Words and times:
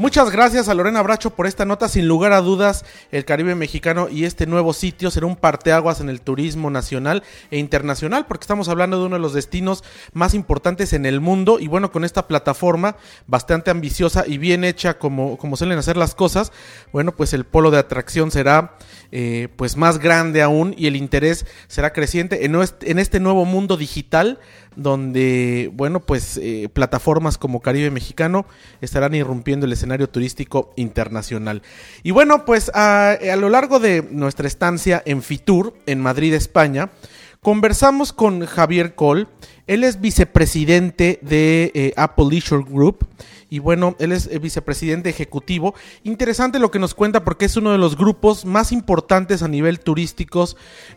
Muchas 0.00 0.30
gracias 0.30 0.70
a 0.70 0.74
Lorena 0.74 1.02
Bracho 1.02 1.28
por 1.28 1.46
esta 1.46 1.66
nota. 1.66 1.86
Sin 1.86 2.08
lugar 2.08 2.32
a 2.32 2.40
dudas, 2.40 2.86
el 3.12 3.26
Caribe 3.26 3.54
mexicano 3.54 4.08
y 4.08 4.24
este 4.24 4.46
nuevo 4.46 4.72
sitio 4.72 5.10
será 5.10 5.26
un 5.26 5.36
parteaguas 5.36 6.00
en 6.00 6.08
el 6.08 6.22
turismo 6.22 6.70
nacional 6.70 7.22
e 7.50 7.58
internacional, 7.58 8.24
porque 8.24 8.44
estamos 8.44 8.70
hablando 8.70 8.98
de 8.98 9.04
uno 9.04 9.16
de 9.16 9.20
los 9.20 9.34
destinos 9.34 9.84
más 10.14 10.32
importantes 10.32 10.94
en 10.94 11.04
el 11.04 11.20
mundo. 11.20 11.58
Y 11.60 11.68
bueno, 11.68 11.92
con 11.92 12.06
esta 12.06 12.26
plataforma 12.26 12.96
bastante 13.26 13.70
ambiciosa 13.70 14.24
y 14.26 14.38
bien 14.38 14.64
hecha, 14.64 14.96
como, 14.96 15.36
como 15.36 15.58
suelen 15.58 15.78
hacer 15.78 15.98
las 15.98 16.14
cosas, 16.14 16.50
bueno, 16.94 17.14
pues 17.14 17.34
el 17.34 17.44
polo 17.44 17.70
de 17.70 17.76
atracción 17.76 18.30
será 18.30 18.78
eh, 19.12 19.48
pues 19.56 19.76
más 19.76 19.98
grande 19.98 20.40
aún 20.40 20.72
y 20.78 20.86
el 20.86 20.96
interés 20.96 21.44
será 21.68 21.92
creciente 21.92 22.46
en, 22.46 22.98
este 22.98 23.20
nuevo 23.20 23.44
mundo 23.44 23.76
digital 23.76 24.38
donde, 24.76 25.68
bueno, 25.74 25.98
pues 26.00 26.38
eh, 26.40 26.68
plataformas 26.72 27.36
como 27.36 27.60
Caribe 27.60 27.90
Mexicano 27.90 28.46
estarán 28.80 29.14
irrumpiendo 29.14 29.66
el 29.66 29.72
escenario 29.72 29.89
turístico 29.98 30.72
internacional. 30.76 31.62
Y 32.02 32.10
bueno, 32.10 32.44
pues 32.44 32.70
a, 32.74 33.18
lo 33.38 33.48
largo 33.48 33.78
de 33.78 34.06
nuestra 34.10 34.46
estancia 34.46 35.02
en 35.04 35.22
Fitur, 35.22 35.74
en 35.86 36.00
Madrid, 36.00 36.34
España, 36.34 36.90
conversamos 37.40 38.12
con 38.12 38.46
Javier 38.46 38.94
Cole, 38.94 39.26
él 39.66 39.84
es 39.84 40.00
vicepresidente 40.00 41.18
de 41.22 41.70
eh, 41.74 41.92
Apple 41.96 42.26
Leisure 42.30 42.64
Group 42.68 43.06
y 43.50 43.58
bueno, 43.58 43.96
él 43.98 44.12
es 44.12 44.40
vicepresidente 44.40 45.10
ejecutivo. 45.10 45.74
Interesante 46.04 46.58
lo 46.60 46.70
que 46.70 46.78
nos 46.78 46.94
cuenta 46.94 47.24
porque 47.24 47.44
es 47.44 47.56
uno 47.56 47.72
de 47.72 47.78
los 47.78 47.96
grupos 47.96 48.44
más 48.44 48.72
importantes 48.72 49.42
a 49.42 49.48
nivel 49.48 49.80
turístico, 49.80 50.30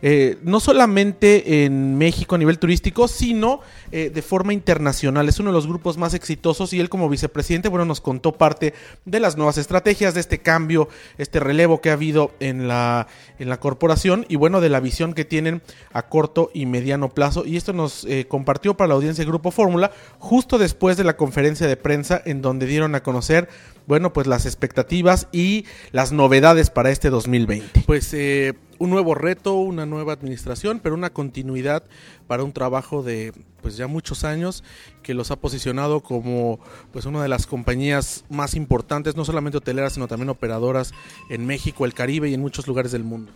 eh, 0.00 0.38
no 0.42 0.60
solamente 0.60 1.64
en 1.64 1.98
México 1.98 2.36
a 2.36 2.38
nivel 2.38 2.60
turístico, 2.60 3.08
sino 3.08 3.60
eh, 3.90 4.10
de 4.14 4.22
forma 4.22 4.52
internacional. 4.52 5.28
Es 5.28 5.40
uno 5.40 5.50
de 5.50 5.54
los 5.54 5.66
grupos 5.66 5.98
más 5.98 6.14
exitosos 6.14 6.72
y 6.72 6.80
él 6.80 6.88
como 6.88 7.08
vicepresidente, 7.08 7.68
bueno, 7.68 7.84
nos 7.84 8.00
contó 8.00 8.32
parte 8.32 8.72
de 9.04 9.20
las 9.20 9.36
nuevas 9.36 9.58
estrategias, 9.58 10.14
de 10.14 10.20
este 10.20 10.38
cambio, 10.38 10.88
este 11.18 11.40
relevo 11.40 11.80
que 11.80 11.90
ha 11.90 11.94
habido 11.94 12.32
en 12.38 12.68
la, 12.68 13.08
en 13.40 13.48
la 13.48 13.58
corporación 13.58 14.26
y 14.28 14.36
bueno, 14.36 14.60
de 14.60 14.68
la 14.68 14.78
visión 14.78 15.12
que 15.14 15.24
tienen 15.24 15.62
a 15.92 16.02
corto 16.08 16.50
y 16.54 16.66
mediano 16.66 17.08
plazo. 17.08 17.44
Y 17.44 17.56
esto 17.56 17.72
nos 17.72 18.04
eh, 18.04 18.26
compartió 18.28 18.76
para 18.76 18.88
la 18.88 18.94
audiencia 18.94 19.22
del 19.22 19.32
Grupo 19.32 19.50
Fórmula 19.50 19.90
justo 20.20 20.58
después 20.58 20.96
de 20.96 21.04
la 21.04 21.16
conferencia 21.16 21.66
de 21.66 21.76
prensa 21.76 22.22
en 22.24 22.43
donde 22.48 22.66
dieron 22.66 22.94
a 22.94 23.02
conocer, 23.02 23.48
bueno, 23.86 24.12
pues 24.12 24.26
las 24.26 24.46
expectativas 24.46 25.28
y 25.32 25.66
las 25.92 26.12
novedades 26.12 26.70
para 26.70 26.90
este 26.90 27.10
2020. 27.10 27.82
Pues 27.86 28.14
eh, 28.14 28.54
un 28.78 28.90
nuevo 28.90 29.14
reto, 29.14 29.54
una 29.54 29.86
nueva 29.86 30.12
administración, 30.12 30.80
pero 30.80 30.94
una 30.94 31.10
continuidad 31.10 31.84
para 32.26 32.44
un 32.44 32.52
trabajo 32.52 33.02
de 33.02 33.32
pues 33.60 33.76
ya 33.76 33.86
muchos 33.86 34.24
años 34.24 34.62
que 35.02 35.14
los 35.14 35.30
ha 35.30 35.36
posicionado 35.36 36.00
como 36.00 36.60
pues 36.92 37.06
una 37.06 37.22
de 37.22 37.28
las 37.28 37.46
compañías 37.46 38.24
más 38.28 38.54
importantes, 38.54 39.16
no 39.16 39.24
solamente 39.24 39.58
hoteleras, 39.58 39.94
sino 39.94 40.06
también 40.06 40.28
operadoras 40.28 40.92
en 41.30 41.46
México, 41.46 41.84
el 41.84 41.94
Caribe 41.94 42.28
y 42.28 42.34
en 42.34 42.40
muchos 42.40 42.66
lugares 42.66 42.92
del 42.92 43.04
mundo. 43.04 43.32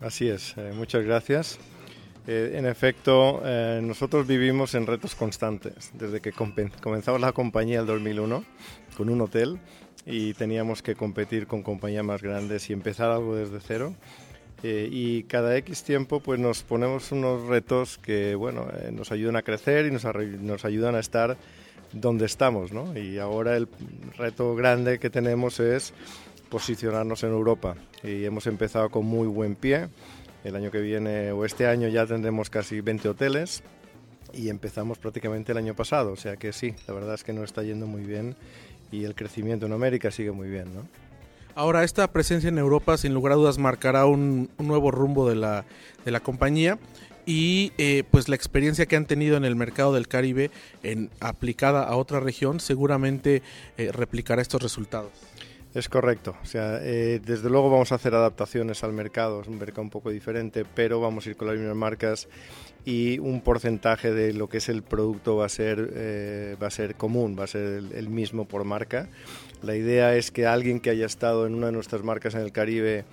Así 0.00 0.28
es, 0.28 0.54
eh, 0.56 0.72
muchas 0.74 1.04
gracias. 1.04 1.58
Eh, 2.26 2.52
en 2.54 2.66
efecto, 2.66 3.42
eh, 3.44 3.80
nosotros 3.82 4.26
vivimos 4.26 4.74
en 4.74 4.86
retos 4.86 5.14
constantes. 5.14 5.90
Desde 5.94 6.20
que 6.20 6.32
comenzamos 6.32 7.20
la 7.20 7.32
compañía 7.32 7.80
el 7.80 7.86
2001 7.86 8.44
con 8.96 9.08
un 9.08 9.20
hotel 9.22 9.58
y 10.06 10.34
teníamos 10.34 10.82
que 10.82 10.94
competir 10.94 11.46
con 11.46 11.62
compañías 11.62 12.04
más 12.04 12.22
grandes 12.22 12.68
y 12.70 12.72
empezar 12.72 13.10
algo 13.10 13.34
desde 13.34 13.60
cero. 13.60 13.94
Eh, 14.62 14.88
y 14.92 15.22
cada 15.22 15.56
X 15.56 15.82
tiempo 15.84 16.20
pues 16.20 16.38
nos 16.38 16.62
ponemos 16.62 17.12
unos 17.12 17.46
retos 17.46 17.96
que 17.96 18.34
bueno, 18.34 18.66
nos 18.92 19.10
ayudan 19.10 19.36
a 19.36 19.42
crecer 19.42 19.86
y 19.86 19.90
nos, 19.90 20.04
nos 20.04 20.64
ayudan 20.66 20.94
a 20.94 21.00
estar 21.00 21.38
donde 21.92 22.26
estamos. 22.26 22.72
¿no? 22.72 22.96
Y 22.96 23.18
ahora 23.18 23.56
el 23.56 23.68
reto 24.18 24.54
grande 24.54 24.98
que 24.98 25.08
tenemos 25.08 25.60
es 25.60 25.94
posicionarnos 26.50 27.22
en 27.22 27.30
Europa. 27.30 27.76
Y 28.02 28.24
hemos 28.24 28.46
empezado 28.46 28.90
con 28.90 29.06
muy 29.06 29.28
buen 29.28 29.54
pie. 29.54 29.88
El 30.44 30.56
año 30.56 30.70
que 30.70 30.80
viene 30.80 31.32
o 31.32 31.44
este 31.44 31.66
año 31.66 31.88
ya 31.88 32.06
tendremos 32.06 32.50
casi 32.50 32.80
20 32.80 33.08
hoteles 33.10 33.62
y 34.32 34.48
empezamos 34.48 34.98
prácticamente 34.98 35.52
el 35.52 35.58
año 35.58 35.74
pasado. 35.74 36.12
O 36.12 36.16
sea 36.16 36.36
que 36.36 36.52
sí, 36.52 36.74
la 36.86 36.94
verdad 36.94 37.14
es 37.14 37.24
que 37.24 37.32
nos 37.32 37.44
está 37.44 37.62
yendo 37.62 37.86
muy 37.86 38.02
bien 38.02 38.36
y 38.90 39.04
el 39.04 39.14
crecimiento 39.14 39.66
en 39.66 39.72
América 39.72 40.10
sigue 40.10 40.32
muy 40.32 40.48
bien. 40.48 40.74
¿no? 40.74 40.86
Ahora, 41.54 41.84
esta 41.84 42.10
presencia 42.12 42.48
en 42.48 42.58
Europa 42.58 42.96
sin 42.96 43.12
lugar 43.12 43.32
a 43.32 43.36
dudas 43.36 43.58
marcará 43.58 44.06
un, 44.06 44.50
nuevo 44.58 44.90
rumbo 44.90 45.28
de 45.28 45.36
la, 45.36 45.64
de 46.04 46.10
la 46.10 46.20
compañía 46.20 46.78
y 47.26 47.72
eh, 47.78 48.04
pues 48.10 48.28
la 48.28 48.36
experiencia 48.36 48.86
que 48.86 48.96
han 48.96 49.06
tenido 49.06 49.36
en 49.36 49.44
el 49.44 49.56
mercado 49.56 49.92
del 49.92 50.08
Caribe 50.08 50.50
en, 50.82 51.10
aplicada 51.20 51.84
a 51.84 51.96
otra 51.96 52.20
región 52.20 52.60
seguramente 52.60 53.42
eh, 53.76 53.90
replicará 53.92 54.42
estos 54.42 54.62
resultados. 54.62 55.12
Es 55.72 55.88
correcto. 55.88 56.34
O 56.42 56.46
sea, 56.46 56.80
eh, 56.82 57.20
desde 57.24 57.48
luego 57.48 57.70
vamos 57.70 57.92
a 57.92 57.94
hacer 57.94 58.14
adaptaciones 58.14 58.82
al 58.82 58.92
mercado, 58.92 59.40
es 59.40 59.46
un 59.46 59.56
mercado 59.58 59.82
un 59.82 59.90
poco 59.90 60.10
diferente, 60.10 60.64
pero 60.74 61.00
vamos 61.00 61.26
a 61.26 61.30
ir 61.30 61.36
con 61.36 61.46
las 61.46 61.56
mismas 61.56 61.76
marcas 61.76 62.28
y 62.84 63.20
un 63.20 63.40
porcentaje 63.40 64.12
de 64.12 64.32
lo 64.32 64.48
que 64.48 64.58
es 64.58 64.68
el 64.68 64.82
producto 64.82 65.36
va 65.36 65.46
a 65.46 65.48
ser, 65.48 65.90
eh, 65.94 66.56
va 66.60 66.66
a 66.66 66.70
ser 66.70 66.96
común, 66.96 67.36
va 67.38 67.44
a 67.44 67.46
ser 67.46 67.82
el, 67.94 68.08
mismo 68.08 68.46
por 68.46 68.64
marca. 68.64 69.08
La 69.62 69.76
idea 69.76 70.16
es 70.16 70.32
que 70.32 70.44
alguien 70.44 70.80
que 70.80 70.90
haya 70.90 71.06
estado 71.06 71.46
en 71.46 71.54
una 71.54 71.66
de 71.66 71.72
nuestras 71.72 72.02
marcas 72.02 72.34
en 72.34 72.40
el 72.40 72.50
Caribe 72.50 73.04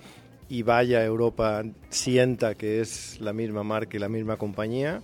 y 0.48 0.62
vaya 0.62 0.98
a 0.98 1.04
Europa 1.04 1.62
sienta 1.90 2.56
que 2.56 2.80
es 2.80 3.20
la 3.20 3.32
misma 3.32 3.62
marca 3.62 3.96
y 3.96 4.00
la 4.00 4.08
misma 4.08 4.36
compañía, 4.36 5.02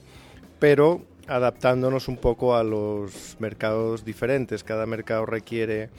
pero 0.58 1.02
adaptándonos 1.26 2.08
un 2.08 2.16
poco 2.16 2.56
a 2.56 2.64
los 2.64 3.36
mercados 3.38 4.04
diferentes. 4.04 4.64
Cada 4.64 4.86
mercado 4.86 5.24
requiere 5.26 5.90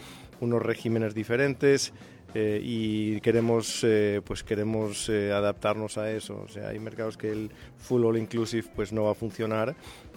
unos 0.41 0.62
regímenes 0.62 1.13
diferentes 1.13 1.94
eh, 2.38 2.59
y 2.62 3.22
queremos, 3.22 3.81
eh, 3.85 4.22
pues 4.25 4.44
queremos 4.44 5.07
eh, 5.07 5.31
adaptarnos 5.31 5.97
a 5.97 6.12
eso. 6.12 6.44
O 6.44 6.50
sea, 6.50 6.68
hay 6.68 6.79
mercados 6.79 7.16
que 7.16 7.31
el 7.31 7.50
full 7.78 8.03
all 8.03 8.18
inclusive 8.18 8.68
pues 8.75 8.91
no 8.91 9.06
va 9.06 9.12
a 9.12 9.16
funcionar, 9.16 9.74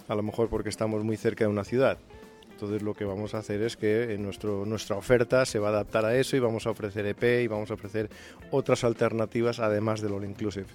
a 0.07 0.15
lo 0.15 0.21
mejor 0.21 0.49
porque 0.49 0.67
estamos 0.67 1.01
muy 1.03 1.15
cerca 1.15 1.45
de 1.45 1.49
una 1.49 1.63
ciudad. 1.63 1.97
Entonces 2.51 2.81
lo 2.81 2.93
que 2.93 3.05
vamos 3.05 3.35
a 3.35 3.37
hacer 3.37 3.61
es 3.61 3.77
que 3.77 4.17
nuestro, 4.19 4.65
nuestra 4.65 4.97
oferta 4.97 5.45
se 5.45 5.59
va 5.59 5.69
a 5.69 5.71
adaptar 5.71 6.03
a 6.03 6.17
eso 6.17 6.35
y 6.35 6.39
vamos 6.39 6.67
a 6.67 6.71
ofrecer 6.71 7.05
EP 7.05 7.41
y 7.41 7.47
vamos 7.47 7.71
a 7.71 7.75
ofrecer 7.75 8.09
otras 8.51 8.83
alternativas 8.83 9.61
además 9.61 10.01
del 10.01 10.11
all 10.11 10.25
inclusive. 10.25 10.65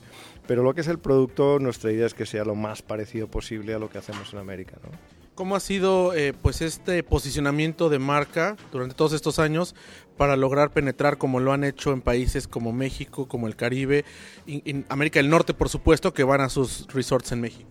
Pero 0.47 0.63
lo 0.63 0.73
que 0.73 0.81
es 0.81 0.89
el 0.89 0.99
producto, 0.99 1.59
nuestra 1.59 1.93
idea 1.93 2.07
es 2.07 2.15
que 2.15 2.25
sea 2.25 2.47
lo 2.47 2.55
más 2.55 2.81
parecido 2.81 3.29
posible 3.29 3.75
a 3.75 3.79
lo 3.79 3.91
que 3.91 3.99
hacemos 3.99 4.33
en 4.33 4.39
América. 4.39 4.79
¿no? 4.83 5.24
¿Cómo 5.35 5.57
ha 5.57 5.61
sido 5.61 6.15
eh, 6.15 6.33
pues 6.33 6.63
este 6.63 7.03
posicionamiento 7.03 7.89
de 7.89 7.99
marca 7.99 8.57
durante 8.71 8.95
todos 8.95 9.13
estos 9.13 9.41
años 9.41 9.75
para 10.17 10.37
lograr 10.37 10.71
penetrar 10.71 11.19
como 11.19 11.41
lo 11.41 11.53
han 11.53 11.65
hecho 11.65 11.93
en 11.93 12.03
países 12.03 12.47
como 12.47 12.73
México, 12.73 13.27
como 13.27 13.49
el 13.49 13.57
Caribe, 13.57 14.05
en 14.47 14.87
América 14.89 15.19
del 15.19 15.31
Norte, 15.31 15.53
por 15.53 15.69
supuesto, 15.69 16.15
que 16.15 16.23
van 16.23 16.41
a 16.41 16.49
sus 16.49 16.87
resorts 16.87 17.33
en 17.33 17.41
México? 17.41 17.69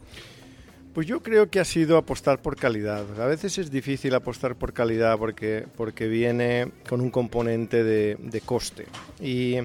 Pues 0.94 1.08
yo 1.08 1.24
creo 1.24 1.50
que 1.50 1.62
ha 1.62 1.66
sido 1.66 1.96
apostar 1.96 2.42
por 2.42 2.58
calidad. 2.58 3.06
A 3.22 3.28
veces 3.28 3.58
es 3.58 3.72
difícil 3.72 4.14
apostar 4.14 4.58
por 4.58 4.74
calidad 4.74 5.18
porque, 5.18 5.66
porque 5.78 6.10
viene 6.10 6.70
con 6.90 7.00
un 7.00 7.12
componente 7.12 7.86
de, 7.86 8.18
de 8.20 8.42
coste. 8.42 8.88
Y, 9.22 9.56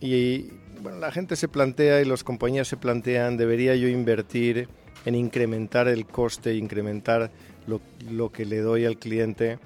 y 0.00 0.52
bueno, 0.80 0.98
la 1.00 1.10
gente 1.10 1.34
se 1.34 1.48
plantea 1.48 2.00
y 2.00 2.04
las 2.04 2.22
compañías 2.22 2.68
se 2.68 2.76
plantean, 2.76 3.36
¿debería 3.36 3.74
yo 3.74 3.88
invertir? 3.88 4.68
En 5.04 5.14
incrementar 5.14 5.88
el 5.88 6.06
coste, 6.06 6.54
incrementar 6.54 7.30
lo, 7.66 7.80
lo, 8.10 8.30
que 8.30 8.44
le 8.44 8.60
doy 8.60 8.84
al 8.84 8.98
cliente 8.98 9.58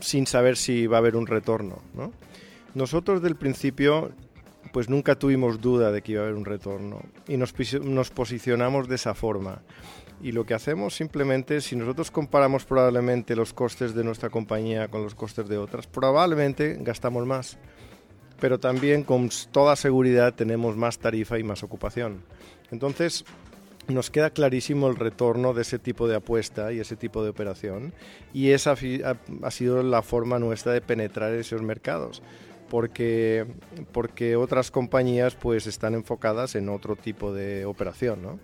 sin 0.00 0.26
saber 0.26 0.56
si 0.56 0.86
va 0.86 0.98
a 0.98 1.00
haber 1.00 1.16
un 1.16 1.26
retorno. 1.26 1.82
¿no? 1.94 2.12
Nosotros 2.74 3.22
del 3.22 3.36
principio 3.36 4.12
pues 4.72 4.88
nunca 4.88 5.14
tuvimos 5.14 5.60
duda 5.60 5.92
de 5.92 6.02
que 6.02 6.12
iba 6.12 6.22
a 6.22 6.24
haber 6.24 6.36
un 6.36 6.44
retorno 6.44 7.00
y 7.28 7.36
nos, 7.36 7.54
nos 7.82 8.10
posicionamos 8.10 8.88
de 8.88 8.96
esa 8.96 9.14
forma. 9.14 9.62
Y 10.20 10.32
lo 10.32 10.44
que 10.44 10.54
hacemos 10.54 10.94
simplemente, 10.96 11.60
si 11.60 11.76
nosotros 11.76 12.10
comparamos 12.10 12.64
probablemente 12.64 13.36
los 13.36 13.52
costes 13.52 13.94
de 13.94 14.04
nuestra 14.04 14.30
compañía 14.30 14.88
con 14.88 15.02
los 15.02 15.14
costes 15.14 15.48
de 15.48 15.58
otras, 15.58 15.86
probablemente 15.86 16.76
gastamos 16.80 17.26
más. 17.26 17.58
Pero 18.40 18.58
también 18.58 19.04
con 19.04 19.30
toda 19.52 19.76
seguridad 19.76 20.34
tenemos 20.34 20.76
más 20.76 20.98
tarifa 20.98 21.38
y 21.38 21.44
más 21.44 21.62
ocupación. 21.62 22.22
Entonces, 22.70 23.24
nos 23.88 24.10
queda 24.10 24.30
clarísimo 24.30 24.88
el 24.88 24.96
retorno 24.96 25.52
de 25.54 25.62
ese 25.62 25.78
tipo 25.78 26.08
de 26.08 26.16
apuesta 26.16 26.72
y 26.72 26.80
ese 26.80 26.96
tipo 26.96 27.22
de 27.22 27.30
operación 27.30 27.92
y 28.32 28.50
esa 28.50 28.72
ha, 28.72 29.50
sido 29.50 29.82
la 29.82 30.02
forma 30.02 30.38
nuestra 30.38 30.72
de 30.72 30.80
penetrar 30.80 31.32
esos 31.32 31.62
mercados 31.62 32.22
porque, 32.70 33.46
porque 33.92 34.36
otras 34.36 34.70
compañías 34.70 35.34
pues 35.34 35.66
están 35.66 35.94
enfocadas 35.94 36.54
en 36.54 36.68
otro 36.68 36.96
tipo 36.96 37.32
de 37.32 37.66
operación, 37.66 38.22
¿no? 38.22 38.38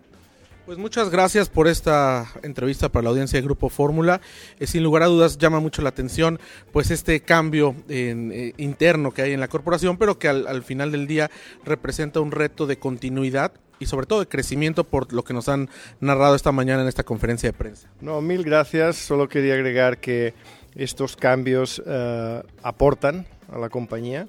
Pues 0.70 0.78
muchas 0.78 1.10
gracias 1.10 1.48
por 1.48 1.66
esta 1.66 2.28
entrevista 2.44 2.90
para 2.90 3.02
la 3.02 3.10
audiencia 3.10 3.36
de 3.36 3.42
Grupo 3.42 3.70
Fórmula. 3.70 4.20
Eh, 4.60 4.68
sin 4.68 4.84
lugar 4.84 5.02
a 5.02 5.06
dudas 5.06 5.36
llama 5.36 5.58
mucho 5.58 5.82
la 5.82 5.88
atención 5.88 6.38
pues 6.70 6.92
este 6.92 7.22
cambio 7.22 7.74
eh, 7.88 8.52
interno 8.56 9.10
que 9.10 9.22
hay 9.22 9.32
en 9.32 9.40
la 9.40 9.48
corporación, 9.48 9.96
pero 9.96 10.20
que 10.20 10.28
al, 10.28 10.62
final 10.62 10.92
del 10.92 11.08
día 11.08 11.28
representa 11.64 12.20
un 12.20 12.30
reto 12.30 12.68
de 12.68 12.78
continuidad 12.78 13.50
y 13.80 13.86
sobre 13.86 14.06
todo 14.06 14.20
de 14.20 14.28
crecimiento 14.28 14.84
por 14.84 15.12
lo 15.12 15.24
que 15.24 15.34
nos 15.34 15.48
han 15.48 15.68
narrado 15.98 16.36
esta 16.36 16.52
mañana 16.52 16.82
en 16.82 16.88
esta 16.88 17.02
conferencia 17.02 17.48
de 17.48 17.58
prensa. 17.58 17.88
No, 18.00 18.20
mil 18.20 18.44
gracias. 18.44 18.94
Solo 18.94 19.28
quería 19.28 19.54
agregar 19.54 19.98
que 19.98 20.34
estos 20.76 21.16
cambios 21.16 21.82
eh, 21.84 22.42
aportan 22.62 23.26
a 23.52 23.58
la 23.58 23.70
compañía. 23.70 24.28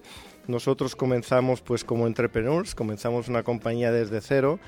Nosotros 0.51 0.95
comenzamos 0.95 1.61
pues 1.61 1.83
como 1.83 2.05
entrepreneurs, 2.05 2.75
comenzamos 2.75 3.29
una 3.29 3.41
compañía 3.41 3.91
desde 3.91 4.19
cero 4.19 4.59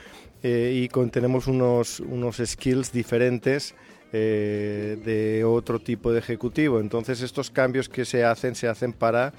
eh, 0.41 0.71
y 0.74 1.09
tenemos 1.09 1.47
unos, 1.47 2.00
unos 2.00 2.38
skills 2.44 2.91
diferentes 2.94 3.75
eh, 4.13 4.97
de 5.03 5.44
otro 5.44 5.80
tipo 5.80 6.13
de 6.13 6.19
ejecutivo. 6.19 6.80
Entonces 6.80 7.21
estos 7.21 7.51
cambios 7.51 7.89
que 7.89 8.06
se 8.06 8.24
hacen 8.24 8.56
se 8.56 8.68
hacen 8.68 8.94
para 8.94 9.33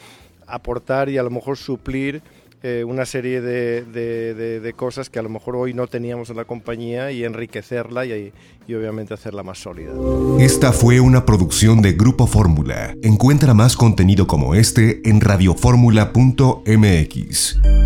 aportar 0.47 1.09
y 1.09 1.17
a 1.17 1.23
lo 1.23 1.31
mejor 1.31 1.57
suplir 1.57 2.23
eh, 2.67 2.83
una 2.83 3.05
serie 3.05 3.43
de, 3.43 3.85
de, 3.85 4.59
de, 4.59 4.73
cosas 4.73 5.11
que 5.11 5.19
a 5.19 5.23
lo 5.23 5.29
mejor 5.29 5.55
hoy 5.55 5.75
no 5.75 5.87
teníamos 5.87 6.31
en 6.31 6.37
la 6.37 6.47
compañía 6.47 7.13
y 7.13 7.23
enriquecerla 7.23 8.07
y, 8.07 8.33
y 8.67 8.75
obviamente 8.75 9.13
hacerla 9.13 9.43
más 9.43 9.59
sólida. 9.59 9.93
Esta 10.41 10.73
fue 10.73 10.99
una 10.99 11.27
producción 11.27 11.83
de 11.83 11.93
Grupo 11.93 12.27
Fórmula. 12.27 12.97
Encuentra 13.03 13.53
más 13.53 13.77
contenido 13.77 14.27
como 14.27 14.55
este 14.55 15.07
en 15.07 15.21
radioformula.mx. 15.21 17.84